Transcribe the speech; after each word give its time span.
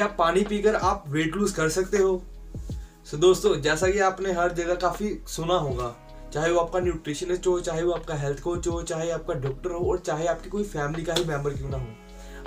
क्या 0.00 0.06
पानी 0.18 0.42
पीकर 0.42 0.74
आप 0.74 1.04
वेट 1.08 1.34
लूज 1.36 1.50
कर 1.52 1.68
सकते 1.68 1.96
हो? 1.96 2.12
सो 3.06 3.16
so, 3.16 3.20
दोस्तों 3.22 3.54
जैसा 3.62 3.88
कि 3.88 3.98
आपने 4.00 4.32
हर 4.32 4.52
जगह 4.52 4.74
काफ़ी 4.74 5.08
सुना 5.28 5.54
होगा 5.56 5.94
चाहे 6.32 6.50
वो 6.50 6.60
आपका 6.60 6.80
न्यूट्रिशनिस्ट 6.80 7.46
हो 7.46 7.58
चाहे 7.60 7.82
वो 7.82 7.92
आपका 7.92 8.14
हेल्थ 8.14 8.40
कोच 8.40 8.68
हो 8.68 8.80
चाहे 8.82 9.10
आपका 9.10 9.34
डॉक्टर 9.42 9.70
हो 9.70 9.90
और 9.90 9.98
चाहे 9.98 10.26
आपकी 10.26 10.50
कोई 10.50 10.64
फैमिली 10.64 11.04
का 11.04 11.14
ही 11.14 11.24
मेंबर 11.24 11.54
क्यों 11.54 11.70
ना 11.70 11.76
हो 11.76 11.86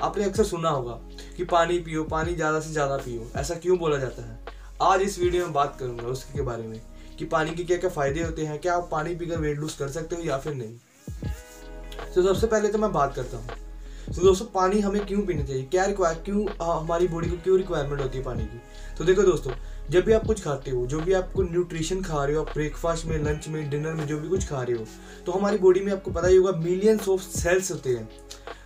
आपने 0.02 0.24
अक्सर 0.24 0.44
सुना 0.44 0.70
होगा 0.70 1.00
कि 1.38 1.44
पानी 1.46 1.80
पियो 1.80 2.04
पानी 2.06 2.36
ज़्यादा 2.36 2.60
से 2.60 2.72
ज़्यादा 2.72 2.98
पियो। 2.98 3.30
ऐसा 3.40 3.56
क्यों 3.56 3.78
बोला 3.80 3.98
जाता 3.98 4.24
है? 4.24 4.40
आज 4.82 5.02
इस 5.02 5.20
वीडियो 5.20 5.46
में 5.46 5.54
बात 5.54 5.78
करूँगा 5.80 6.08
उसके 6.08 6.42
बारे 6.42 6.64
में 6.64 6.80
कि 7.20 7.26
पानी 7.28 7.56
के 7.56 7.64
क्या 7.64 7.78
क्या 7.78 7.90
फ़ायदे 7.92 8.24
होते 8.24 8.46
हैं 8.46 8.60
क्या 8.62 8.76
आप 8.76 8.88
पानी 8.92 9.16
पीकर 9.16 9.38
वेट 9.40 9.60
लूज 9.60 9.74
कर 9.74 9.90
सकते 9.90 10.16
हो 10.16 10.24
या 10.24 10.38
फिर 10.38 10.54
नहीं। 10.56 10.78
तो 12.16 12.24
सबसे 12.24 12.48
पहले 12.48 12.70
तो 12.70 12.78
मैं 12.78 12.92
बात 12.94 13.16
करता 13.16 13.38
हूँ। 13.38 13.62
तो 14.16 14.22
दोस्तों, 14.22 14.46
पानी 14.46 14.80
हमें 14.80 15.06
क्यों 15.06 15.22
पीना 15.26 15.44
चाहिए? 15.44 15.64
क्या 15.64 15.86
रिक्वायर 15.86 16.18
क्यों 16.26 16.46
हमारी 16.62 17.08
बॉडी 17.08 17.30
को 17.30 17.38
क्यों 17.44 17.58
रिक्वायरमेंट 17.58 18.02
होती 18.02 18.18
है 18.18 18.24
पानी 18.24 18.44
की? 18.44 18.60
तो 18.98 19.04
देखो 19.04 19.24
दोस्तों, 19.24 19.52
जब 19.90 20.06
भी 20.06 20.14
आप 20.14 20.26
कुछ 20.28 20.44
खाते 20.44 20.72
हो, 20.72 20.86
जो 20.88 21.00
भी 21.00 21.14
आपको 21.14 21.44
न्यूट्रिशन 21.44 22.02
खा 22.02 22.24
रहे 22.26 22.36
हो, 22.36 22.42
आप 22.42 22.52
ब्रेकफास्ट 22.54 23.06
में 23.06 23.18
लंच 23.20 23.48
में 23.48 23.70
डिनर 23.70 23.94
में 23.94 24.06
जो 24.08 24.20
भी 24.20 24.30
कुछ 24.30 24.48
खा 24.50 24.62
रहे 24.62 24.78
हो 24.78 24.86
तो 25.26 25.32
हमारी 25.32 25.58
बॉडी 25.58 25.80
में 25.80 25.92
आपको 25.94 26.12
पता 26.12 26.28
ही 26.28 26.36
होगा 26.36 26.52
मिलियंस 26.60 27.08
ऑफ़ 27.10 27.22
सेल्स 27.22 27.72
होते 27.72 27.90
हैं। 27.90 28.10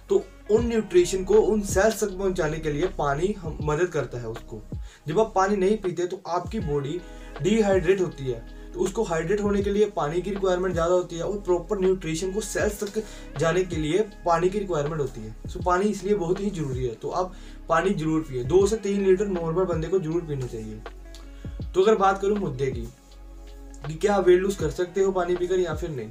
तो 0.09 0.23
उन 0.51 0.67
न्यूट्रिशन 0.67 1.23
को, 1.23 1.33
उन 1.35 1.61
सेल्स 1.63 2.03
तक 2.03 2.17
पहुँचाने 2.17 2.59
के 2.59 2.71
लिए 2.71 2.87
पानी 2.97 3.33
हम, 3.39 3.57
मदद 3.61 3.87
करता 3.87 4.17
है 4.17 4.27
उसको। 4.27 4.61
जब 5.07 5.19
आप 5.19 5.31
पानी 5.35 5.55
नहीं 5.55 5.77
पीते 5.77 6.07
तो 6.07 6.21
आपकी 6.27 6.59
बॉडी 6.61 6.99
डिहाइड्रेट 7.41 8.01
होती 8.01 8.25
है। 8.25 8.45
तो 8.77 8.83
उसको 8.83 9.03
हाइड्रेट 9.03 9.41
होने 9.41 9.61
के 9.63 9.69
लिए 9.69 9.85
पानी 9.91 10.21
की 10.21 10.31
रिक्वायरमेंट 10.31 10.73
ज़्यादा 10.73 10.93
होती 10.93 11.15
है 11.17 11.23
और 11.23 11.37
प्रॉपर 11.41 11.79
न्यूट्रिशन 11.79 12.31
को 12.31 12.41
सेल्स 12.41 12.83
तक 12.83 13.03
जाने 13.39 13.63
के 13.63 13.75
लिए 13.75 14.01
पानी 14.25 14.49
की 14.49 14.59
रिक्वायरमेंट 14.59 15.01
होती 15.01 15.21
है। 15.21 15.35
सो 15.47 15.59
पानी 15.61 15.85
इसलिए 15.87 16.15
बहुत 16.15 16.39
ही 16.39 16.49
ज़रूरी 16.49 16.85
है। 16.85 16.93
तो 16.95 17.09
आप 17.11 17.33
पानी 17.69 17.93
ज़रूर 17.93 18.21
पिए। 18.21 18.43
दो 18.43 18.65
से 18.67 18.75
तीन 18.77 19.05
लीटर 19.05 19.27
नॉर्मल 19.27 19.63
बंदे 19.65 19.87
को 19.87 19.99
ज़रूर 19.99 20.21
पीना 20.23 20.47
चाहिए। 20.47 20.81
तो 21.73 21.83
अगर 21.83 21.95
बात 21.95 22.21
करूँ 22.21 22.37
मुद्दे 22.37 22.65
की, 22.67 22.85
कि 23.87 23.93
क्या 23.95 24.15
आप 24.15 24.27
वेट 24.27 24.41
लूज 24.41 24.55
कर 24.55 24.69
सकते 24.71 25.01
हो 25.01 25.11
पानी 25.11 25.35
पीकर 25.35 25.59
या 25.59 25.73
फिर 25.75 25.89
नहीं? 25.91 26.09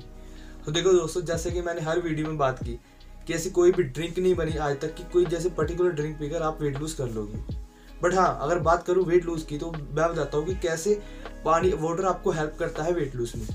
तो 0.64 0.72
देखो 0.72 0.92
दोस्तों, 0.92 1.22
जैसे 1.22 1.50
कि 1.50 1.62
मैंने 1.62 1.80
हर 1.80 2.00
वीडियो 2.00 2.26
में 2.26 2.38
बात 2.38 2.62
की 2.64 2.78
कि 3.26 3.34
ऐसी 3.34 3.50
कोई 3.50 3.72
भी 3.72 3.82
ड्रिंक 3.82 4.18
नहीं 4.18 4.34
बनी 4.34 4.56
आज 4.58 4.80
तक 4.80 4.94
कि 4.94 5.04
कोई 5.12 5.24
जैसे 5.26 5.50
पर्टिकुलर 5.52 5.92
ड्रिंक 5.92 6.18
पीकर 6.18 6.42
आप 6.42 6.58
वेट 6.62 6.80
लूज 6.80 6.92
कर 6.94 7.10
लोगे। 7.10 7.64
बट 8.02 8.14
हाँ 8.14 8.38
अगर 8.42 8.58
बात 8.60 8.82
करूँ 8.86 9.04
वेट 9.04 9.24
लूज 9.24 9.42
की 9.42 9.58
तो 9.58 9.70
मैं 9.70 10.08
बताता 10.08 10.38
हूँ 10.38 10.46
कि 10.46 10.54
कैसे 10.62 11.00
पानी 11.46 11.70
वाटर 11.80 12.04
आपको 12.06 12.30
हेल्प 12.32 12.56
करता 12.58 12.82
है 12.82 12.92
वेट 12.94 13.14
लूज 13.16 13.32
में। 13.36 13.46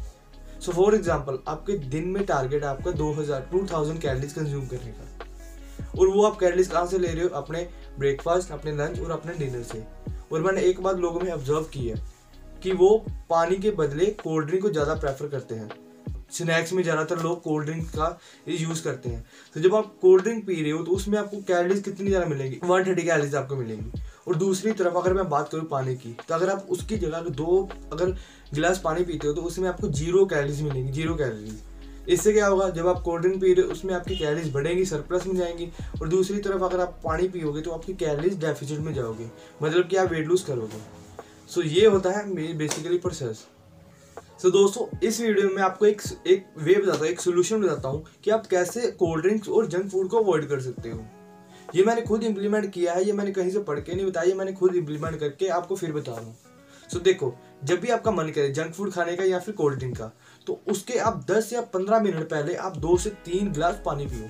सो 0.59 0.71
फॉर 0.71 0.95
एग्ज़ाम्पल 0.95 1.39
आपके 1.47 1.77
दिन 1.89 2.07
में 2.09 2.23
टारगेट 2.25 2.63
है 2.63 2.69
आपका 2.69 2.91
दो 2.93 3.11
हज़ार 3.13 3.47
टू 3.51 3.65
थाउज़ेंड 3.71 3.99
कैलरीज 4.01 4.33
कंज्यूम 4.33 4.65
करने 4.67 4.91
का। 4.91 5.99
और 5.99 6.07
वो 6.07 6.25
आप 6.25 6.39
कैलरीज 6.39 6.67
कहाँ 6.67 6.85
से 6.87 6.97
ले 6.97 7.07
रहे 7.07 7.23
हो? 7.23 7.29
अपने 7.31 7.67
ब्रेकफास्ट 7.99 8.51
अपने 8.51 8.71
लंच 8.73 8.99
और 8.99 9.11
अपने 9.11 9.33
डिनर 9.35 9.63
से। 9.63 9.83
और 10.31 10.41
मैंने 10.41 10.61
एक 10.63 10.81
बात 10.81 10.97
लोगों 10.97 11.19
में 11.19 11.31
ऑब्ज़र्व 11.31 11.63
की 11.73 11.87
है 11.87 11.95
कि 12.63 12.71
वो 12.73 12.97
पानी 13.29 13.55
के 13.57 13.71
बदले 13.73 14.05
कोल्ड 14.19 14.47
ड्रिंक 14.47 14.61
को 14.63 14.69
ज़्यादा 14.69 14.95
प्रेफर 14.95 15.27
करते 15.29 15.55
हैं। 15.55 15.69
स्नैक्स 16.31 16.73
में 16.73 16.81
ज़्यादातर 16.83 17.19
लोग 17.19 17.41
कोल्ड 17.43 17.65
ड्रिंक 17.65 17.87
का 17.89 18.17
यूज़ 18.49 18.83
करते 18.83 19.09
हैं। 19.09 19.25
तो 19.55 19.61
जब 19.61 19.75
आप 19.75 19.93
कोल्ड 20.01 20.23
ड्रिंक 20.23 20.45
पी 20.47 20.61
रहे 20.61 20.71
हो 20.71 20.83
तो 20.83 20.91
उसमें 20.91 21.17
आपको 21.19 21.41
कैलरीज 21.47 21.81
कितनी 21.83 22.07
ज़्यादा 22.07 22.25
मिलेंगी? 22.25 22.59
वन 22.63 22.83
थर्टी 22.85 23.03
कैलरीज 23.03 23.35
आपको 23.35 23.55
मिलेंगी। 23.55 24.01
और 24.27 24.35
दूसरी 24.35 24.71
तरफ़ 24.73 24.95
अगर 24.97 25.13
मैं 25.13 25.27
बात 25.29 25.49
करूँ 25.49 25.65
पानी 25.67 25.95
की 25.95 26.15
तो 26.27 26.33
अगर 26.35 26.49
आप 26.49 26.67
उसकी 26.69 26.97
जगह 26.97 27.19
दो, 27.21 27.69
अगर 27.93 28.11
गिलास 28.53 28.81
पानी 28.83 29.03
पीते 29.03 29.27
हो 29.27 29.33
तो 29.33 29.41
उसमें 29.41 29.67
आपको 29.69 29.87
ज़ीरो 29.89 30.25
कैलरीज 30.25 30.61
मिलेंगी 30.61 30.91
ज़ीरो 30.91 31.15
कैलरीज 31.15 31.61
इससे 32.09 32.31
क्या 32.33 32.45
होगा, 32.47 32.69
जब 32.69 32.87
आप 32.87 33.01
कोल्ड 33.01 33.21
ड्रिंक 33.21 33.41
पी 33.41 33.53
रहे 33.53 33.65
हो, 33.65 33.71
उसमें 33.71 33.93
आपकी 33.93 34.15
कैलरीज 34.17 34.51
बढ़ेंगी 34.53 34.85
सरप्लस 34.85 35.25
में 35.27 35.35
जाएँगी। 35.35 35.69
और 36.01 36.07
दूसरी 36.09 36.39
तरफ़ 36.39 36.63
अगर 36.63 36.79
आप 36.79 36.99
पानी 37.03 37.27
पियोगे 37.27 37.61
तो 37.61 37.71
आपकी 37.71 37.93
कैलरीज 37.95 38.39
डेफिसिट 38.39 38.79
में 38.79 38.93
जाओगे। 38.93 39.29
मतलब 39.63 39.87
कि 39.87 39.95
आप 39.97 40.11
वेट 40.11 40.27
लूज 40.27 40.41
करोगे। 40.41 40.81
सो 41.49 41.61
ये 41.61 41.85
होता 41.87 42.11
है 42.11 42.27
मेरी 42.27 42.53
बेसिकली 42.55 42.97
प्रोसेस 42.97 43.45
सो 44.41 44.49
दोस्तों, 44.51 44.85
इस 44.99 45.19
वीडियो 45.21 45.49
में 45.49 45.61
आपको 45.63 45.85
एक 45.85 46.01
एक 46.27 46.45
वे 46.57 46.75
बताता 46.75 46.97
हूँ, 46.97 47.07
एक 47.07 47.19
सोल्यूशन 47.21 47.61
बताता 47.61 47.89
हूँ 47.89 48.05
कि 48.23 48.31
आप 48.31 48.47
कैसे 48.47 48.91
कोल्ड 48.99 49.23
ड्रिंक्स 49.23 49.49
और 49.49 49.67
जंक 49.67 49.91
फ़ूड 49.91 50.09
को 50.09 50.19
अवॉइड 50.19 50.47
कर 50.49 50.61
सकते 50.61 50.89
हो। 50.89 51.03
ये 51.75 51.83
मैंने 51.83 52.01
खुद 52.01 52.23
इम्प्लीमेंट 52.23 52.71
किया 52.73 52.93
है, 52.93 53.03
ये 53.03 53.13
मैंने 53.13 53.31
कहीं 53.31 53.49
से 53.51 53.59
पढ़ 53.61 53.79
के 53.79 53.95
नहीं 53.95 54.05
बताया 54.05 54.35
मैंने 54.35 54.53
खुद 54.53 54.75
इम्प्लीमेंट 54.75 55.19
करके 55.19 55.47
आपको 55.49 55.75
फिर 55.75 55.91
बता 55.91 56.11
रहा 56.11 56.21
हूँ। 56.21 56.35
सो 56.89 56.99
देखो, 56.99 57.33
जब 57.63 57.79
भी 57.79 57.89
आपका 57.89 58.11
मन 58.11 58.29
करे 58.29 58.49
जंक 58.51 58.73
फ़ूड 58.73 58.91
खाने 58.93 59.15
का 59.15 59.23
या 59.23 59.39
फिर 59.39 59.55
कोल्ड 59.55 59.77
ड्रिंक 59.79 59.97
का 59.97 60.11
तो 60.47 60.59
उसके 60.67 60.97
आप 60.99 61.25
10 61.29 61.51
या 61.53 61.61
15 61.73 61.99
मिनट 61.99 62.29
पहले 62.29 62.55
आप 62.57 62.77
दो 62.77 62.97
से 62.97 63.09
तीन 63.25 63.51
गिलास 63.51 63.81
पानी 63.85 64.05
पियो। 64.05 64.29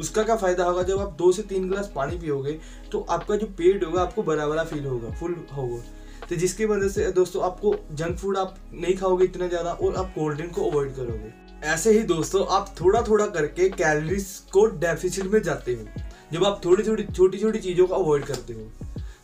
उसका 0.00 0.22
क्या 0.22 0.36
फ़ायदा 0.36 0.64
होगा 0.64 0.82
जब 0.82 0.98
आप 0.98 1.12
दो 1.18 1.30
से 1.32 1.42
तीन 1.44 1.68
गिलास 1.68 1.92
पानी 1.94 2.18
पियोगे 2.18 2.58
तो 2.92 3.00
आपका 3.00 3.36
जो 3.36 3.46
पेट 3.48 3.84
होगा, 3.84 4.02
आपको 4.02 4.22
बड़ा 4.22 4.46
बड़ा 4.46 4.64
फील 4.64 4.84
होगा 4.86 5.10
फुल 5.10 5.34
होगा। 5.52 5.82
तो 6.28 6.36
जिसकी 6.36 6.64
वजह 6.64 6.88
से, 6.88 7.10
दोस्तों, 7.12 7.42
आपको 7.42 7.74
जंक 7.92 8.16
फ़ूड 8.18 8.36
आप 8.36 8.56
नहीं 8.74 8.96
खाओगे 8.96 9.24
इतना 9.24 9.48
ज़्यादा 9.48 9.72
और 9.72 9.96
आप 9.96 10.12
कोल्ड 10.14 10.36
ड्रिंक 10.36 10.54
को 10.54 10.70
अवॉइड 10.70 10.94
करोगे। 10.96 11.32
ऐसे 11.66 11.90
ही, 11.90 12.02
दोस्तों, 12.04 12.46
आप 12.48 12.74
थोड़ा 12.80 13.02
थोड़ा 13.02 13.26
करके 13.28 13.68
कैलोरीज 13.70 14.26
को 14.52 14.66
डेफिसिट 14.78 15.24
में 15.24 15.40
जाते 15.42 15.74
हो। 15.74 15.86
जब 16.34 16.44
आप 16.44 16.60
थोड़ी 16.64 16.82
थोड़ी 16.82 17.02
छोटी 17.06 17.38
छोटी 17.38 17.58
चीज़ों 17.58 17.86
को 17.86 17.94
अवॉइड 17.94 18.24
करते 18.24 18.52
हो। 18.52 18.62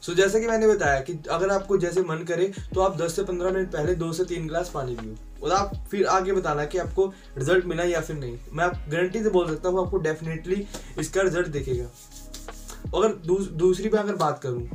सो 0.03 0.10
so, 0.12 0.16
जैसे 0.19 0.41
कि 0.41 0.47
मैंने 0.47 0.66
बताया 0.69 1.00
कि 1.00 1.12
अगर 1.31 1.50
आपको 1.50 1.78
जैसे 1.78 2.03
मन 2.03 2.22
करे 2.28 2.47
तो 2.75 2.81
आप 2.81 2.97
10 2.97 3.16
से 3.16 3.22
15 3.22 3.53
मिनट 3.53 3.72
पहले 3.72 3.94
दो 3.94 4.12
से 4.12 4.25
तीन 4.25 4.47
गिलास 4.47 4.71
पानी 4.75 4.94
पियो। 4.97 5.44
और 5.44 5.53
आप 5.53 5.72
फिर 5.91 6.06
आगे 6.09 6.32
बताना 6.32 6.65
कि 6.65 6.78
आपको 6.78 7.06
रिज़ल्ट 7.38 7.66
मिला 7.66 7.84
या 7.84 8.00
फिर 8.00 8.16
नहीं। 8.16 8.38
मैं 8.53 8.65
आप 8.65 8.84
गारंटी 8.91 9.22
से 9.22 9.31
बोल 9.31 9.48
सकता 9.48 9.69
हूँ 9.69 9.84
आपको 9.84 9.98
डेफिनेटली 9.98 10.66
इसका 10.98 11.22
रिज़ल्ट 11.22 11.48
दिखेगा। 11.48 11.88
अगर 12.94 13.15
दूस, 13.27 13.48
दूसरी 13.48 13.88
बार 13.88 14.04
अगर 14.04 14.16
बात 14.16 14.41
करूँ 14.42 14.69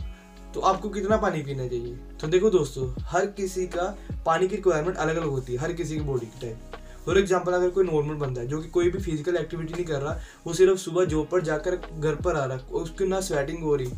तो 0.54 0.60
आपको 0.62 0.90
कितना 0.90 1.18
पानी 1.18 1.42
पीना 1.44 1.68
चाहिए? 1.68 1.96
तो 2.22 2.28
देखो 2.28 2.50
दोस्तों 2.50 2.94
हर 3.06 3.26
किसी 3.38 3.68
का 3.68 3.96
पानी 4.26 4.48
की 4.48 4.56
रिक्वायरमेंट 4.56 4.98
अलग 4.98 5.16
अलग 5.16 5.28
होती 5.28 5.54
है 5.54 5.60
हर 5.60 5.74
किसी 5.74 5.96
की 5.96 6.02
बॉडी 6.04 6.26
की 6.26 6.42
टाइप 6.42 6.75
फॉर 7.06 7.18
एग्ज़ाम्पल 7.18 7.54
अगर 7.54 7.70
कोई 7.70 7.86
नॉर्मल 7.86 8.16
बंदा 8.16 8.42
है, 8.42 8.48
जो 8.48 8.62
कि 8.62 8.70
कोई 8.70 8.90
भी 8.90 9.00
फ़िज़िकल 9.00 9.36
एक्टिविटी 9.36 9.74
नहीं 9.74 9.86
कर 9.86 10.02
रहा, 10.02 10.20
वो 10.48 10.54
सिर्फ़ 10.54 10.80
सुबह 10.80 11.06
जॉब 11.06 11.28
पर 11.32 11.42
जाकर 11.42 11.76
घर 12.00 12.16
पर 12.16 12.36
आ 12.36 12.46
रहा, 12.46 12.58
उसकी 12.58 13.06
ना 13.06 13.22
स्वेटिंग 13.22 13.64
हो 13.64 13.76
रही। 13.76 13.92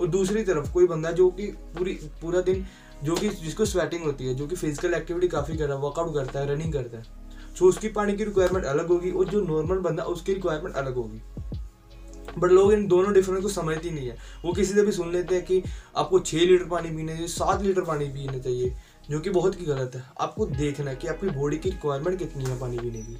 और 0.00 0.06
दूसरी 0.06 0.42
तरफ़, 0.44 0.72
कोई 0.72 0.86
बंदा 0.86 1.10
जो 1.10 1.30
कि 1.30 1.46
पूरी, 1.46 1.92
पूरा 2.22 2.40
दिन, 2.40 2.66
जो 3.04 3.14
कि, 3.14 3.28
जिसको 3.28 3.64
स्वेटिंग 3.64 4.04
होती 4.04 4.26
है, 4.26 4.34
जो 4.34 4.46
कि 4.46 4.56
फ़िज़िकल 4.56 4.94
एक्टिविटी 4.94 5.28
काफ़ी 5.28 5.56
कर 5.56 5.66
रहा 5.66 5.76
है 5.76 5.82
वर्कआउट 5.82 6.14
करता 6.14 6.40
है 6.40 6.54
रनिंग 6.54 6.72
करता 6.72 6.98
है 6.98 7.18
सो 7.58 7.66
उसकी 7.66 7.88
पानी 7.88 8.12
की 8.12 8.24
रिक्वायरमेंट 8.24 8.64
अलग 8.64 8.88
होगी 8.88 9.10
और 9.10 9.28
जो 9.28 9.40
नॉर्मल 9.40 9.78
बंदा, 9.78 10.02
उसकी 10.02 10.34
रिक्वायरमेंट 10.34 10.76
अलग 10.76 10.94
होगी। 10.94 11.20
बट 12.38 12.50
लोग 12.50 12.72
इन 12.72 12.86
दोनों 12.86 13.12
डिफरेंस 13.12 13.42
को 13.42 13.48
समझते 13.48 13.90
नहीं 13.90 14.08
है। 14.08 14.16
वो 14.44 14.52
किसी 14.52 14.74
से 14.74 14.82
भी 14.82 14.92
सुन 14.92 15.10
लेते 15.12 15.34
हैं 15.34 15.44
कि 15.44 15.62
आपको 15.96 16.18
छः 16.20 16.38
लीटर 16.38 16.64
पानी 16.64 16.90
पीना 16.90 17.12
चाहिए, 17.12 17.28
सात 17.28 17.62
लीटर 17.62 17.80
पानी 17.80 18.04
पीना 18.04 18.38
चाहिए। 18.38 18.74
जो 19.10 19.20
कि 19.20 19.30
बहुत 19.30 19.60
ही 19.60 19.66
गलत 19.66 19.92
है। 19.94 20.04
आपको 20.20 20.46
देखना 20.46 20.94
कि 20.94 21.08
आपकी 21.08 21.28
बॉडी 21.28 21.58
की 21.58 21.70
रिक्वायरमेंट 21.70 22.18
कितनी 22.18 22.44
है 22.44 22.60
पानी 22.60 22.78
पीने 22.78 23.02
की। 23.02 23.14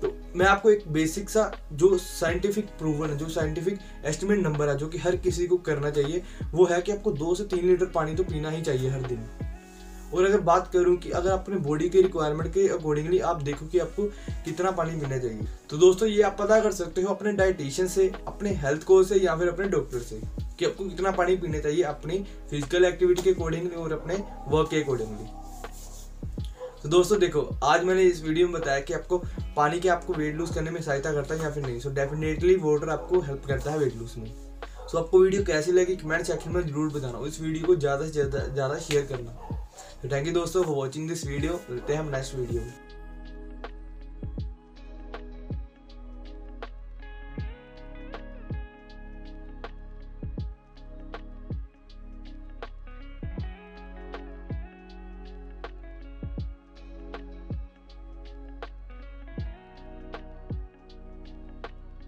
तो 0.00 0.12
मैं 0.36 0.46
आपको 0.46 0.70
एक 0.70 0.84
बेसिक 0.88 1.30
सा 1.30 1.52
जो 1.72 1.98
साइंटिफिक 1.98 2.66
प्रूवन 2.66 3.10
है, 3.10 3.16
जो 3.16 3.28
साइंटिफिक 3.28 3.78
एस्टिमेट 4.04 4.38
नंबर 4.38 4.68
है, 4.68 4.76
जो 4.76 4.88
कि 4.88 4.98
हर 4.98 5.16
किसी 5.16 5.46
को 5.46 5.56
करना 5.56 5.90
चाहिए, 5.90 6.22
वो 6.52 6.64
है 6.64 6.82
कि 6.82 6.92
आपको 6.92 7.12
दो 7.12 7.34
से 7.34 7.44
तीन 7.44 7.66
लीटर 7.66 7.86
पानी 7.86 8.14
तो 8.14 8.22
पीना 8.22 8.50
ही 8.50 8.62
चाहिए 8.62 8.90
हर 8.90 9.00
दिन। 9.00 9.26
और 10.14 10.24
अगर 10.24 10.40
बात 10.40 10.70
करूँ 10.72 10.96
कि 10.96 11.10
अगर 11.10 11.30
अपने 11.30 11.56
बॉडी 11.56 11.88
के 11.88 12.02
रिक्वायरमेंट 12.02 12.54
के 12.54 12.68
अकॉर्डिंगली 12.68 13.18
आप 13.18 13.42
देखो 13.42 13.66
कि 13.66 13.78
आपको 13.78 14.02
कितना 14.44 14.70
पानी 14.70 15.00
पीना 15.00 15.18
चाहिए। 15.18 15.42
तो 15.70 15.76
दोस्तों, 15.76 16.08
ये 16.08 16.22
आप 16.22 16.36
पता 16.40 16.60
कर 16.60 16.72
सकते 16.72 17.02
हो 17.02 17.14
अपने 17.14 17.32
डाइटिशियन 17.32 17.88
से, 17.88 18.12
अपने 18.26 18.50
हेल्थ 18.50 18.82
कोच 18.82 19.08
से 19.08 19.16
या 19.16 19.36
फिर 19.36 19.48
अपने 19.48 19.68
डॉक्टर 19.68 19.98
से। 19.98 20.45
कि 20.58 20.64
आपको 20.64 20.84
कितना 20.84 21.10
पानी 21.12 21.36
पीना 21.36 21.58
चाहिए 21.58 21.82
अपनी 21.84 22.18
फ़िज़िकल 22.50 22.84
एक्टिविटी 22.84 23.22
के 23.22 23.30
अकॉर्डिंगली 23.30 23.76
और 23.76 23.92
अपने 23.92 24.14
वर्क 24.48 24.70
के 24.70 24.82
अकॉर्डिंगली 24.82 25.26
तो 26.82 26.88
दोस्तों 26.88 27.18
देखो, 27.18 27.40
आज 27.64 27.84
मैंने 27.84 28.02
इस 28.04 28.22
वीडियो 28.24 28.48
में 28.48 28.60
बताया 28.60 28.80
कि 28.80 28.94
आपको 28.94 29.18
पानी 29.56 29.80
के 29.80 29.88
आपको 29.88 30.12
वेट 30.14 30.34
लूज 30.36 30.54
करने 30.54 30.70
में 30.70 30.80
सहायता 30.80 31.12
करता 31.12 31.34
है 31.34 31.42
या 31.42 31.50
फिर 31.50 31.62
नहीं। 31.62 31.78
सो 31.80 31.90
डेफिनेटली 31.92 32.56
वाटर 32.56 32.90
आपको 32.90 33.20
हेल्प 33.20 33.46
करता 33.46 33.70
है 33.70 33.78
वेट 33.78 33.96
लूज 33.96 34.14
में। 34.18 34.30
सो 34.90 34.98
आपको 34.98 35.20
वीडियो 35.20 35.44
कैसी 35.44 35.72
लगी 35.72 35.96
कमेंट 35.96 36.26
सेक्शन 36.26 36.50
में 36.50 36.60
ज़रूर 36.62 36.92
बताना 36.92 37.26
इस 37.28 37.40
वीडियो 37.40 37.66
को 37.66 37.76
ज़्यादा 37.76 38.06
से 38.06 38.12
ज़्यादा 38.12 38.78
शेयर 38.78 39.06
करना। 39.06 39.30
तो 40.02 40.08
थैंक 40.12 40.26
यू 40.26 40.32
दोस्तों 40.34 40.62
फॉर 40.64 40.74
वॉचिंग 40.74 41.08
दिस 41.08 41.26
वीडियो 41.26 41.60
मिलते 41.70 41.92
हैं 41.92 42.00
हम 42.00 42.10
नेक्स्ट 42.10 42.34
वीडियो 42.34 42.62
में। 42.62 42.85